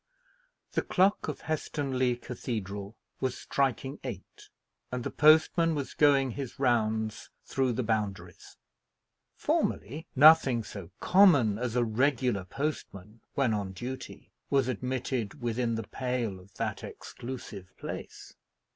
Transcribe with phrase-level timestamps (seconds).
[0.71, 4.49] The clock of Helstonleigh Cathedral was striking eight,
[4.91, 8.57] and the postman was going his rounds through the Boundaries.
[9.35, 15.83] Formerly, nothing so common as a regular postman, when on duty, was admitted within the
[15.85, 18.33] pale of that exclusive place.